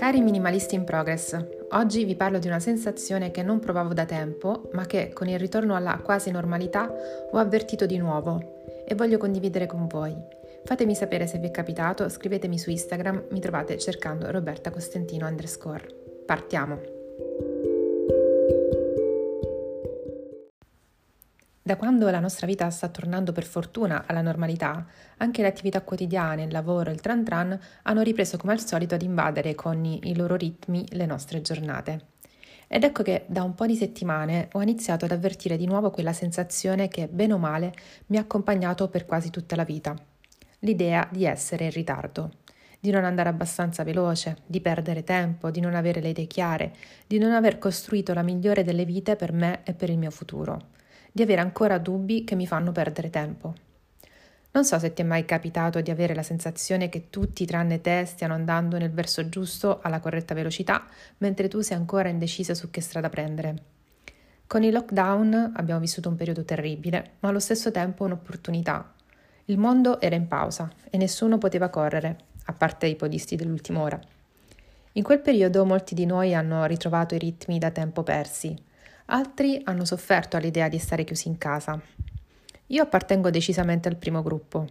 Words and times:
Cari 0.00 0.22
minimalisti 0.22 0.76
in 0.76 0.84
progress, 0.84 1.36
oggi 1.72 2.06
vi 2.06 2.16
parlo 2.16 2.38
di 2.38 2.46
una 2.46 2.58
sensazione 2.58 3.30
che 3.30 3.42
non 3.42 3.58
provavo 3.58 3.92
da 3.92 4.06
tempo, 4.06 4.70
ma 4.72 4.86
che 4.86 5.12
con 5.12 5.28
il 5.28 5.38
ritorno 5.38 5.76
alla 5.76 6.00
quasi 6.02 6.30
normalità 6.30 6.90
ho 7.30 7.36
avvertito 7.36 7.84
di 7.84 7.98
nuovo 7.98 8.62
e 8.86 8.94
voglio 8.94 9.18
condividere 9.18 9.66
con 9.66 9.86
voi. 9.86 10.16
Fatemi 10.64 10.94
sapere 10.94 11.26
se 11.26 11.36
vi 11.36 11.48
è 11.48 11.50
capitato, 11.50 12.08
scrivetemi 12.08 12.58
su 12.58 12.70
Instagram, 12.70 13.26
mi 13.28 13.40
trovate 13.40 13.76
cercando 13.76 14.30
Roberta 14.30 14.70
Costantino 14.70 15.26
underscore. 15.26 15.84
Partiamo! 16.24 16.99
Da 21.62 21.76
quando 21.76 22.08
la 22.08 22.20
nostra 22.20 22.46
vita 22.46 22.70
sta 22.70 22.88
tornando 22.88 23.32
per 23.32 23.44
fortuna 23.44 24.04
alla 24.06 24.22
normalità, 24.22 24.86
anche 25.18 25.42
le 25.42 25.48
attività 25.48 25.82
quotidiane, 25.82 26.44
il 26.44 26.50
lavoro 26.50 26.88
e 26.88 26.94
il 26.94 27.02
tran 27.02 27.22
tran 27.22 27.58
hanno 27.82 28.00
ripreso 28.00 28.38
come 28.38 28.52
al 28.52 28.64
solito 28.64 28.94
ad 28.94 29.02
invadere 29.02 29.54
con 29.54 29.84
i 29.84 30.16
loro 30.16 30.36
ritmi 30.36 30.86
le 30.92 31.04
nostre 31.04 31.42
giornate. 31.42 32.06
Ed 32.66 32.82
ecco 32.82 33.02
che 33.02 33.24
da 33.26 33.42
un 33.42 33.54
po' 33.54 33.66
di 33.66 33.76
settimane 33.76 34.48
ho 34.52 34.62
iniziato 34.62 35.04
ad 35.04 35.10
avvertire 35.10 35.58
di 35.58 35.66
nuovo 35.66 35.90
quella 35.90 36.14
sensazione 36.14 36.88
che, 36.88 37.08
bene 37.08 37.34
o 37.34 37.38
male, 37.38 37.74
mi 38.06 38.16
ha 38.16 38.20
accompagnato 38.20 38.88
per 38.88 39.04
quasi 39.04 39.28
tutta 39.28 39.54
la 39.54 39.64
vita. 39.64 39.94
L'idea 40.60 41.06
di 41.12 41.26
essere 41.26 41.64
in 41.64 41.72
ritardo, 41.72 42.30
di 42.80 42.90
non 42.90 43.04
andare 43.04 43.28
abbastanza 43.28 43.84
veloce, 43.84 44.38
di 44.46 44.62
perdere 44.62 45.04
tempo, 45.04 45.50
di 45.50 45.60
non 45.60 45.74
avere 45.74 46.00
le 46.00 46.08
idee 46.08 46.26
chiare, 46.26 46.74
di 47.06 47.18
non 47.18 47.32
aver 47.32 47.58
costruito 47.58 48.14
la 48.14 48.22
migliore 48.22 48.64
delle 48.64 48.86
vite 48.86 49.14
per 49.14 49.34
me 49.34 49.60
e 49.64 49.74
per 49.74 49.90
il 49.90 49.98
mio 49.98 50.10
futuro 50.10 50.78
di 51.12 51.22
avere 51.22 51.40
ancora 51.40 51.78
dubbi 51.78 52.24
che 52.24 52.34
mi 52.34 52.46
fanno 52.46 52.72
perdere 52.72 53.10
tempo. 53.10 53.54
Non 54.52 54.64
so 54.64 54.78
se 54.80 54.92
ti 54.92 55.02
è 55.02 55.04
mai 55.04 55.24
capitato 55.24 55.80
di 55.80 55.92
avere 55.92 56.12
la 56.14 56.24
sensazione 56.24 56.88
che 56.88 57.08
tutti 57.08 57.46
tranne 57.46 57.80
te 57.80 58.04
stiano 58.04 58.34
andando 58.34 58.78
nel 58.78 58.90
verso 58.90 59.28
giusto 59.28 59.78
alla 59.80 60.00
corretta 60.00 60.34
velocità, 60.34 60.86
mentre 61.18 61.46
tu 61.46 61.60
sei 61.60 61.76
ancora 61.76 62.08
indecisa 62.08 62.54
su 62.54 62.68
che 62.68 62.80
strada 62.80 63.08
prendere. 63.08 63.62
Con 64.48 64.64
il 64.64 64.72
lockdown 64.72 65.52
abbiamo 65.54 65.78
vissuto 65.78 66.08
un 66.08 66.16
periodo 66.16 66.44
terribile, 66.44 67.12
ma 67.20 67.28
allo 67.28 67.38
stesso 67.38 67.70
tempo 67.70 68.02
un'opportunità. 68.02 68.92
Il 69.44 69.58
mondo 69.58 70.00
era 70.00 70.16
in 70.16 70.26
pausa 70.26 70.68
e 70.90 70.96
nessuno 70.96 71.38
poteva 71.38 71.68
correre, 71.68 72.16
a 72.46 72.52
parte 72.52 72.86
i 72.86 72.96
podisti 72.96 73.36
dell'ultima 73.36 73.80
ora. 73.80 74.00
In 74.94 75.04
quel 75.04 75.20
periodo 75.20 75.64
molti 75.64 75.94
di 75.94 76.06
noi 76.06 76.34
hanno 76.34 76.64
ritrovato 76.64 77.14
i 77.14 77.18
ritmi 77.18 77.60
da 77.60 77.70
tempo 77.70 78.02
persi, 78.02 78.60
Altri 79.12 79.60
hanno 79.64 79.84
sofferto 79.84 80.36
all'idea 80.36 80.68
di 80.68 80.78
stare 80.78 81.02
chiusi 81.02 81.26
in 81.26 81.36
casa. 81.36 81.80
Io 82.66 82.82
appartengo 82.82 83.28
decisamente 83.28 83.88
al 83.88 83.96
primo 83.96 84.22
gruppo. 84.22 84.64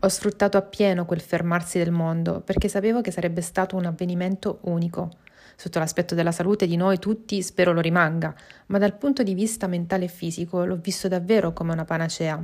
Ho 0.00 0.08
sfruttato 0.08 0.56
appieno 0.56 1.04
quel 1.04 1.20
fermarsi 1.20 1.78
del 1.78 1.92
mondo 1.92 2.40
perché 2.40 2.66
sapevo 2.66 3.00
che 3.00 3.12
sarebbe 3.12 3.42
stato 3.42 3.76
un 3.76 3.84
avvenimento 3.84 4.58
unico. 4.62 5.10
Sotto 5.54 5.78
l'aspetto 5.78 6.16
della 6.16 6.32
salute 6.32 6.66
di 6.66 6.74
noi 6.74 6.98
tutti 6.98 7.40
spero 7.42 7.72
lo 7.72 7.80
rimanga, 7.80 8.34
ma 8.66 8.78
dal 8.78 8.96
punto 8.96 9.22
di 9.22 9.34
vista 9.34 9.68
mentale 9.68 10.06
e 10.06 10.08
fisico 10.08 10.64
l'ho 10.64 10.76
visto 10.76 11.06
davvero 11.06 11.52
come 11.52 11.72
una 11.72 11.84
panacea. 11.84 12.42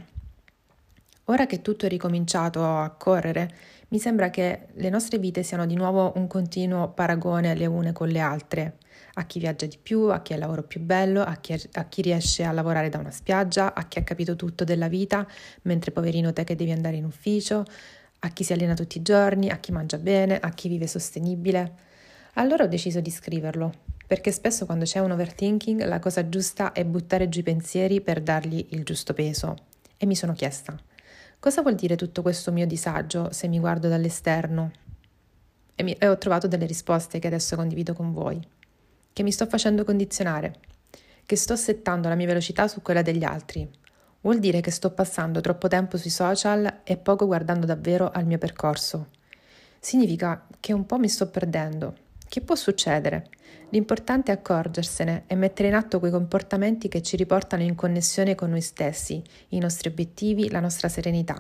Ora 1.29 1.47
che 1.47 1.63
tutto 1.63 1.87
è 1.87 1.89
ricominciato 1.89 2.65
a 2.65 2.91
correre, 2.91 3.51
mi 3.89 3.99
sembra 3.99 4.31
che 4.31 4.69
le 4.75 4.91
nostre 4.91 5.19
vite 5.19 5.43
siano 5.43 5.67
di 5.67 5.75
nuovo 5.75 6.13
un 6.17 6.27
continuo 6.27 6.91
paragone 6.91 7.55
le 7.55 7.67
une 7.67 7.93
con 7.93 8.09
le 8.09 8.21
altre 8.21 8.77
a 9.19 9.25
chi 9.25 9.39
viaggia 9.39 9.67
di 9.67 9.79
più, 9.83 10.09
a 10.11 10.21
chi 10.21 10.33
ha 10.33 10.37
il 10.37 10.43
lavoro 10.43 10.63
più 10.63 10.81
bello, 10.81 11.23
a 11.23 11.37
chi, 11.37 11.59
a 11.73 11.85
chi, 11.85 12.03
riesce 12.03 12.45
a 12.45 12.53
lavorare 12.53 12.89
da 12.89 12.99
una 12.99 13.11
spiaggia, 13.11 13.75
a 13.75 13.85
chi 13.87 13.99
ha 13.99 14.03
capito 14.03 14.37
tutto 14.37 14.65
della 14.65 14.89
vita, 14.89 15.27
mentre 15.63 15.91
poverino 15.91 16.33
te 16.33 16.45
che 16.45 16.55
devi 16.55 16.71
andare 16.71 16.97
in 16.97 17.05
ufficio, 17.05 17.65
a 18.21 18.29
chi 18.29 18.45
si 18.45 18.53
allena 18.53 18.75
tutti 18.75 18.99
i 18.99 19.03
giorni, 19.03 19.49
a 19.49 19.57
chi 19.57 19.73
mangia 19.73 19.99
bene, 19.99 20.39
a 20.39 20.51
chi 20.51 20.69
vive 20.69 20.87
sostenibile. 20.87 21.73
Allora 22.35 22.65
ho 22.65 22.69
deciso 22.69 23.01
di 23.01 23.11
scriverlo, 23.11 23.73
perché 24.07 24.33
spesso 24.33 24.67
quando 24.67 24.85
c'è 24.85 24.99
un 24.99 25.13
overthinking 25.13 25.83
la 25.85 25.99
cosa 25.99 26.29
giusta 26.29 26.73
è 26.73 26.85
buttare 26.85 27.31
giù 27.31 27.41
i 27.41 27.43
pensieri 27.43 28.03
per 28.03 28.21
dargli 28.21 28.67
il 28.71 28.85
giusto 28.85 29.15
peso. 29.15 29.57
E 29.97 30.05
mi 30.05 30.15
sono 30.15 30.35
chiesta, 30.35 30.79
cosa 31.47 31.63
vuol 31.63 31.77
dire 31.77 31.95
tutto 31.95 32.23
questo 32.23 32.51
mio 32.51 32.67
disagio 32.67 33.33
se 33.33 33.47
mi 33.47 33.61
guardo 33.61 33.87
dall'esterno? 33.87 34.73
E, 35.77 35.85
mi, 35.85 35.93
e 35.93 36.09
ho 36.09 36.19
trovato 36.19 36.49
delle 36.49 36.67
risposte 36.67 37.21
che 37.21 37.29
adesso 37.29 37.55
condivido 37.55 37.95
con 37.95 38.13
voi 38.13 38.45
che 39.13 39.23
mi 39.23 39.31
sto 39.31 39.47
facendo 39.47 39.85
condizionare, 39.85 40.57
che 41.25 41.37
sto 41.37 41.55
settando 41.55 42.09
la 42.09 42.17
mia 42.17 42.27
velocità 42.27 42.67
su 42.67 42.83
quella 42.83 43.03
degli 43.03 43.23
altri. 43.23 43.65
Vuol 44.23 44.41
dire 44.41 44.61
che 44.61 44.73
sto 44.73 44.91
passando 44.91 45.41
troppo 45.41 45.69
tempo 45.69 45.97
sui 45.97 46.11
social 46.11 46.81
e 46.83 46.97
poco 46.97 47.27
guardando 47.27 47.65
davvero 47.65 48.11
al 48.11 48.27
mio 48.27 48.39
percorso. 48.39 49.11
Significa 49.79 50.49
che 50.59 50.73
un 50.73 50.85
po' 50.85 50.99
mi 50.99 51.09
sto 51.09 51.31
perdendo. 51.31 51.95
Che 52.29 52.41
può 52.41 52.57
succedere? 52.57 53.29
L'importante 53.71 54.33
è 54.33 54.35
accorgersene 54.35 55.25
e 55.27 55.35
mettere 55.35 55.69
in 55.69 55.75
atto 55.75 55.99
quei 55.99 56.11
comportamenti 56.11 56.89
che 56.89 57.03
ci 57.03 57.17
riportano 57.17 57.63
in 57.63 57.75
connessione 57.75 58.35
con 58.35 58.51
noi 58.51 58.61
stessi, 58.61 59.23
i 59.49 59.59
nostri 59.59 59.89
obiettivi, 59.89 60.51
la 60.51 60.61
nostra 60.61 60.89
serenità. 60.89 61.37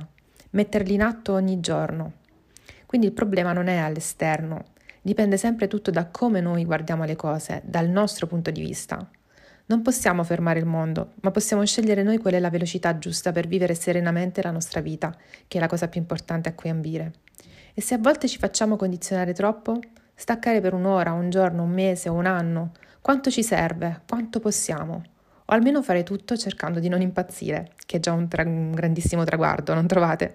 Metterli 0.50 0.94
in 0.94 1.02
atto 1.02 1.32
ogni 1.32 1.60
giorno. 1.60 2.12
Quindi 2.86 3.06
il 3.06 3.12
problema 3.12 3.52
non 3.52 3.66
è 3.66 3.76
all'esterno, 3.76 4.74
Dipende 5.06 5.36
sempre 5.36 5.68
tutto 5.68 5.92
da 5.92 6.08
come 6.08 6.40
noi 6.40 6.64
guardiamo 6.64 7.04
le 7.04 7.14
cose, 7.14 7.62
dal 7.64 7.88
nostro 7.88 8.26
punto 8.26 8.50
di 8.50 8.60
vista. 8.60 9.08
Non 9.66 9.80
possiamo 9.80 10.24
fermare 10.24 10.58
il 10.58 10.66
mondo, 10.66 11.12
ma 11.20 11.30
possiamo 11.30 11.64
scegliere 11.64 12.02
noi 12.02 12.18
qual 12.18 12.34
è 12.34 12.40
la 12.40 12.50
velocità 12.50 12.98
giusta 12.98 13.30
per 13.30 13.46
vivere 13.46 13.76
serenamente 13.76 14.42
la 14.42 14.50
nostra 14.50 14.80
vita, 14.80 15.16
che 15.46 15.58
è 15.58 15.60
la 15.60 15.68
cosa 15.68 15.86
più 15.86 16.00
importante 16.00 16.48
a 16.48 16.54
cui 16.54 16.70
ambire. 16.70 17.12
E 17.72 17.80
se 17.82 17.94
a 17.94 17.98
volte 17.98 18.26
ci 18.26 18.38
facciamo 18.38 18.74
condizionare 18.74 19.32
troppo, 19.32 19.78
staccare 20.16 20.60
per 20.60 20.72
un'ora, 20.72 21.12
un 21.12 21.28
giorno, 21.30 21.62
un 21.62 21.70
mese 21.70 22.08
o 22.08 22.14
un 22.14 22.26
anno, 22.26 22.72
quanto 23.00 23.30
ci 23.30 23.44
serve, 23.44 24.00
quanto 24.08 24.40
possiamo? 24.40 25.02
O 25.44 25.52
almeno 25.52 25.82
fare 25.82 26.02
tutto 26.02 26.36
cercando 26.36 26.80
di 26.80 26.88
non 26.88 27.02
impazzire, 27.02 27.72
che 27.84 27.98
è 27.98 28.00
già 28.00 28.12
un, 28.12 28.26
tra- 28.26 28.42
un 28.42 28.72
grandissimo 28.72 29.22
traguardo, 29.22 29.74
non 29.74 29.86
trovate? 29.86 30.34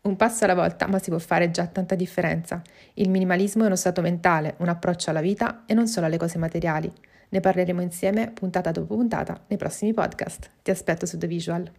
Un 0.00 0.16
passo 0.16 0.44
alla 0.44 0.54
volta, 0.54 0.88
ma 0.88 0.98
si 0.98 1.10
può 1.10 1.18
fare 1.18 1.50
già 1.50 1.66
tanta 1.66 1.94
differenza. 1.94 2.62
Il 2.94 3.10
minimalismo 3.10 3.62
è 3.62 3.66
uno 3.66 3.76
stato 3.76 4.00
mentale, 4.00 4.54
un 4.58 4.68
approccio 4.68 5.10
alla 5.10 5.20
vita 5.20 5.64
e 5.66 5.74
non 5.74 5.86
solo 5.86 6.06
alle 6.06 6.16
cose 6.16 6.38
materiali. 6.38 6.90
Ne 7.28 7.40
parleremo 7.40 7.82
insieme 7.82 8.30
puntata 8.30 8.70
dopo 8.70 8.96
puntata 8.96 9.38
nei 9.48 9.58
prossimi 9.58 9.92
podcast. 9.92 10.50
Ti 10.62 10.70
aspetto 10.70 11.04
su 11.04 11.18
The 11.18 11.26
Visual. 11.26 11.70